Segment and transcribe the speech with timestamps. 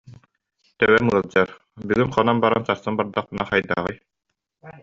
[0.79, 1.49] Төбөм ыалдьар,
[1.87, 3.95] бүгүн хонон баран сарсын бардахпытына хайдаҕый